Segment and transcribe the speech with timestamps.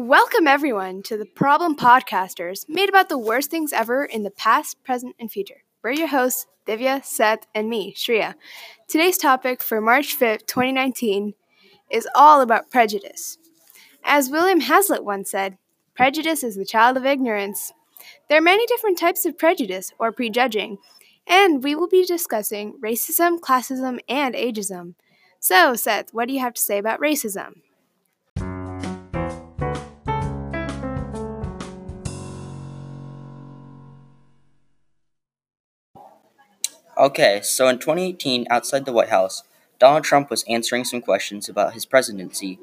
[0.00, 4.84] Welcome, everyone, to the Problem Podcasters, made about the worst things ever in the past,
[4.84, 5.64] present, and future.
[5.82, 8.36] We're your hosts, Divya, Seth, and me, Shreya.
[8.86, 11.34] Today's topic for March 5th, 2019,
[11.90, 13.38] is all about prejudice.
[14.04, 15.58] As William Hazlitt once said,
[15.96, 17.72] prejudice is the child of ignorance.
[18.28, 20.78] There are many different types of prejudice, or prejudging,
[21.26, 24.94] and we will be discussing racism, classism, and ageism.
[25.40, 27.62] So, Seth, what do you have to say about racism?
[36.98, 39.44] Okay, so in 2018, outside the White House,
[39.78, 42.58] Donald Trump was answering some questions about his presidency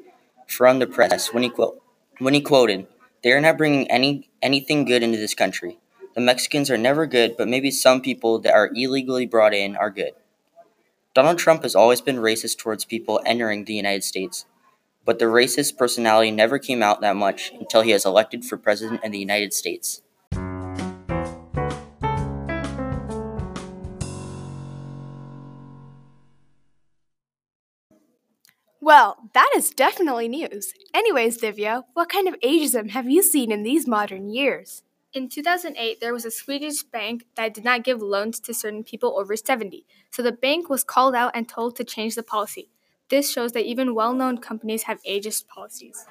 [0.46, 1.80] from the press when he, quote,
[2.18, 2.86] when he quoted,
[3.24, 5.78] They are not bringing any, anything good into this country.
[6.14, 9.88] The Mexicans are never good, but maybe some people that are illegally brought in are
[9.88, 10.12] good.
[11.14, 14.44] Donald Trump has always been racist towards people entering the United States,
[15.06, 19.02] but the racist personality never came out that much until he was elected for president
[19.02, 20.02] of the United States.
[28.86, 30.72] Well, that is definitely news.
[30.94, 34.84] Anyways, Divya, what kind of ageism have you seen in these modern years?
[35.12, 39.18] In 2008, there was a Swedish bank that did not give loans to certain people
[39.18, 42.70] over 70, so the bank was called out and told to change the policy.
[43.08, 46.06] This shows that even well known companies have ageist policies.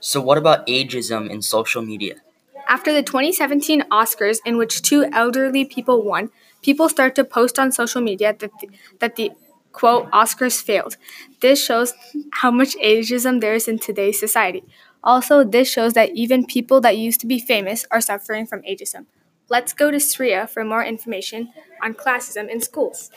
[0.00, 2.22] So, what about ageism in social media?
[2.68, 6.30] After the 2017 Oscars, in which two elderly people won,
[6.60, 8.68] people start to post on social media that the,
[9.00, 9.32] that the
[9.72, 10.98] quote Oscars failed.
[11.40, 11.94] This shows
[12.32, 14.64] how much ageism there is in today's society.
[15.02, 19.06] Also, this shows that even people that used to be famous are suffering from ageism.
[19.48, 21.50] Let's go to Shreya for more information
[21.82, 23.10] on classism in schools.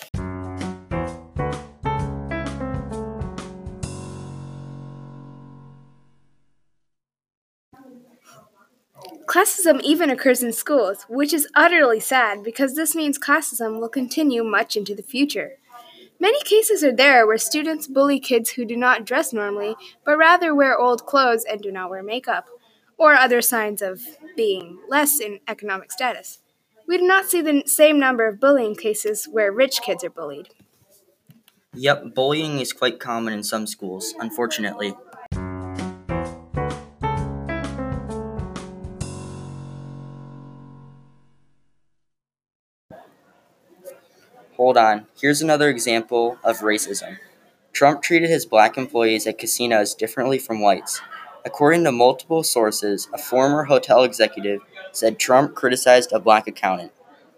[9.32, 14.44] Classism even occurs in schools, which is utterly sad because this means classism will continue
[14.44, 15.52] much into the future.
[16.20, 20.54] Many cases are there where students bully kids who do not dress normally, but rather
[20.54, 22.50] wear old clothes and do not wear makeup,
[22.98, 24.02] or other signs of
[24.36, 26.40] being less in economic status.
[26.86, 30.50] We do not see the same number of bullying cases where rich kids are bullied.
[31.74, 34.94] Yep, bullying is quite common in some schools, unfortunately.
[44.62, 47.18] Hold on, here's another example of racism.
[47.74, 51.02] Trump treated his black employees at casinos differently from whites.
[51.44, 54.62] According to multiple sources, a former hotel executive
[54.92, 56.92] said Trump criticized a black accountant.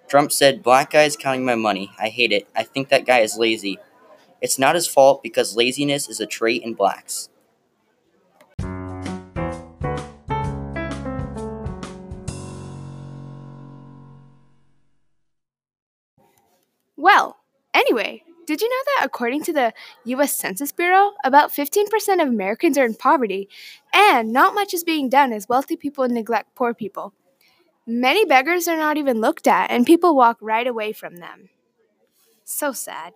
[0.09, 1.93] Trump said, Black guy is counting my money.
[1.97, 2.45] I hate it.
[2.53, 3.79] I think that guy is lazy.
[4.41, 7.29] It's not his fault because laziness is a trait in blacks.
[17.03, 17.35] Well,
[17.73, 19.73] anyway, did you know that according to the
[20.05, 23.49] US Census Bureau, about 15% of Americans are in poverty,
[23.93, 27.13] and not much is being done as wealthy people neglect poor people?
[27.85, 31.49] Many beggars are not even looked at, and people walk right away from them.
[32.45, 33.15] So sad.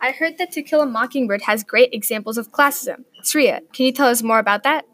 [0.00, 3.04] I heard that To Kill a Mockingbird has great examples of classism.
[3.22, 4.84] Shreya, can you tell us more about that?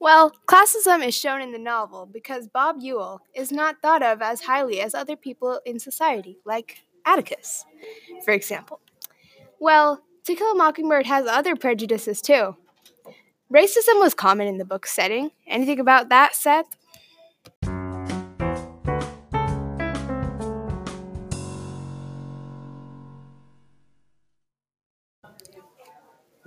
[0.00, 4.42] Well, classism is shown in the novel because Bob Ewell is not thought of as
[4.42, 7.64] highly as other people in society, like Atticus,
[8.24, 8.80] for example.
[9.60, 12.56] Well, To Kill a Mockingbird has other prejudices too.
[13.52, 15.30] Racism was common in the book's setting.
[15.46, 16.77] Anything about that, Seth?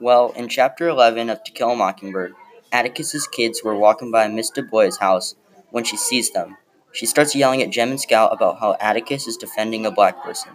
[0.02, 2.34] Well, in chapter 11 of To Kill a Mockingbird,
[2.72, 5.36] Atticus's kids were walking by Miss Dubose' house
[5.70, 6.58] when she sees them.
[6.92, 10.54] She starts yelling at Jem and Scout about how Atticus is defending a black person.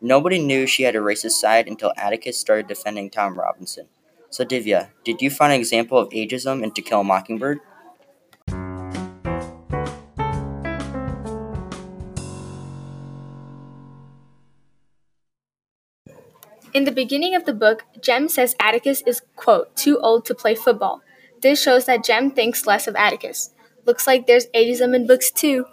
[0.00, 3.86] Nobody knew she had a racist side until Atticus started defending Tom Robinson.
[4.30, 7.60] So, Divya, did you find an example of ageism in To Kill a Mockingbird?
[16.74, 20.54] In the beginning of the book, Jem says Atticus is, quote, too old to play
[20.54, 21.00] football.
[21.40, 23.54] This shows that Jem thinks less of Atticus.
[23.86, 25.64] Looks like there's ageism in books too.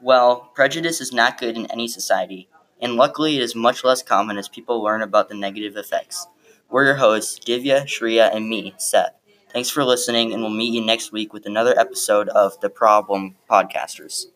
[0.00, 2.48] Well, prejudice is not good in any society,
[2.80, 6.26] and luckily it is much less common as people learn about the negative effects.
[6.68, 9.19] We're your hosts, Divya, Shreya, and me, Seth.
[9.52, 13.36] Thanks for listening, and we'll meet you next week with another episode of The Problem
[13.50, 14.26] Podcasters.